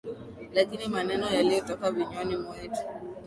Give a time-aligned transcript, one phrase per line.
[0.53, 2.81] Lakini maneno yaliyotoka vinywani mwetu.